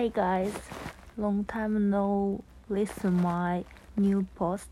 [0.00, 0.54] Hey guys,
[1.18, 3.66] long time no listen my
[3.98, 4.70] new post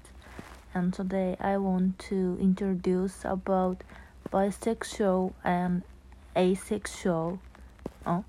[0.73, 3.85] and today I want to introduce about
[4.33, 5.83] bisexual and
[6.35, 7.41] asexual
[8.06, 8.22] uh,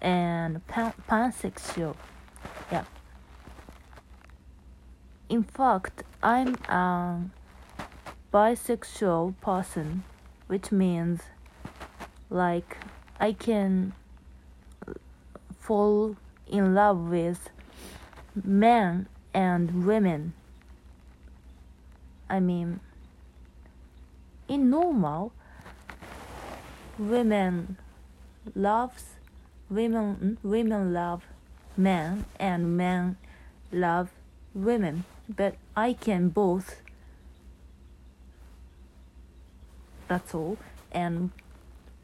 [0.00, 1.94] and pan- pansexual.
[2.72, 2.84] Yeah.
[5.28, 7.22] In fact, I'm a
[8.34, 10.02] bisexual person,
[10.48, 11.20] which means
[12.30, 12.78] like
[13.20, 13.92] I can
[15.68, 16.16] fall
[16.46, 17.50] in love with
[18.42, 20.32] men and women.
[22.30, 22.80] I mean,
[24.48, 25.32] in normal,
[26.98, 27.76] women
[28.54, 29.04] loves
[29.68, 31.26] women women love
[31.76, 33.18] men and men
[33.70, 34.08] love
[34.54, 35.04] women.
[35.28, 36.80] But i can both.
[40.08, 40.56] That's all.
[40.90, 41.30] And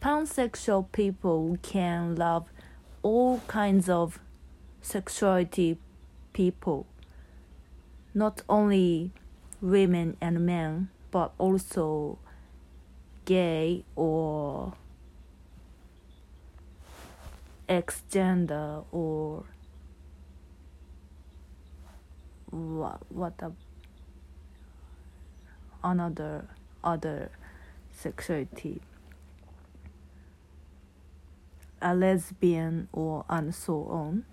[0.03, 2.51] pansexual people can love
[3.05, 4.19] all kinds of
[4.81, 5.79] sexuality
[6.33, 6.87] people,
[8.15, 9.13] not only
[9.61, 12.19] women and men, but also
[13.27, 14.73] gay or
[17.69, 19.45] X-gender or
[22.51, 23.53] what what a,
[25.83, 26.47] another
[26.83, 27.31] other
[27.93, 28.81] sexuality
[31.85, 34.25] a lesbian or and so on.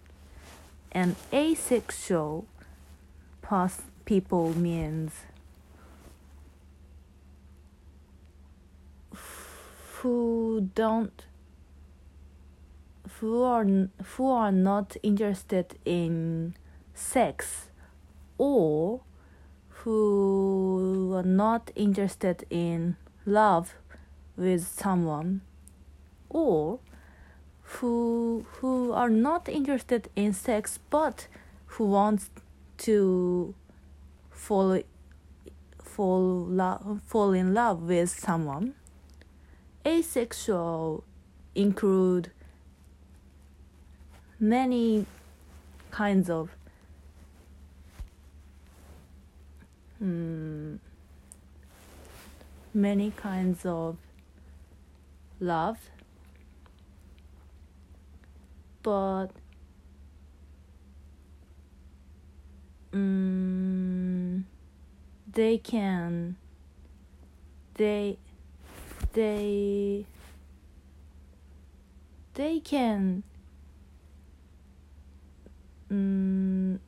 [0.91, 2.45] And asexual
[3.41, 5.11] past people means
[9.95, 11.25] who don't
[13.19, 13.65] who are
[14.15, 16.55] who are not interested in
[16.95, 17.69] sex
[18.37, 19.01] or
[19.83, 23.75] who are not interested in love
[24.35, 25.41] with someone
[26.29, 26.79] or
[27.81, 31.27] who who are not interested in sex but
[31.65, 32.29] who wants
[32.77, 33.55] to
[34.29, 34.79] fall
[35.81, 38.75] fall lo- fall in love with someone.
[39.83, 41.03] Asexual
[41.55, 42.29] include
[44.39, 45.07] many
[45.89, 46.51] kinds of
[49.97, 50.75] hmm,
[52.75, 53.97] many kinds of
[55.39, 55.79] love
[58.83, 59.27] but
[62.93, 64.45] um,
[65.31, 66.35] they can
[67.75, 68.17] they
[69.13, 70.05] they
[72.33, 73.23] they can
[75.89, 76.79] um,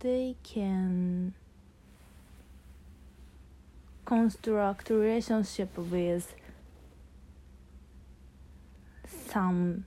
[0.00, 1.34] they can
[4.04, 6.34] construct relationship with
[9.32, 9.84] some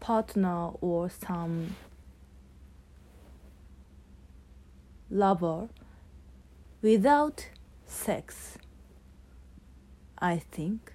[0.00, 1.74] partner or some
[5.10, 5.68] lover
[6.82, 7.48] without
[7.86, 8.58] sex,
[10.18, 10.92] I think.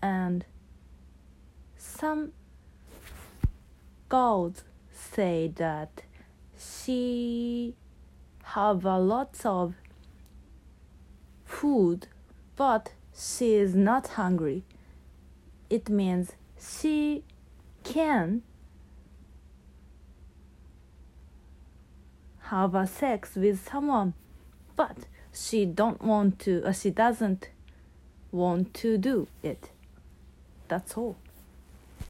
[0.00, 0.44] And
[1.76, 2.32] some
[4.08, 6.02] girls say that
[6.58, 7.74] she
[8.44, 9.74] have a lot of
[11.44, 12.06] food
[12.56, 14.64] but she is not hungry.
[15.70, 17.24] It means she
[17.84, 18.42] can
[22.42, 24.14] have a sex with someone,
[24.76, 26.62] but she don't want to.
[26.64, 27.48] Uh, she doesn't
[28.30, 29.70] want to do it.
[30.68, 31.16] That's all.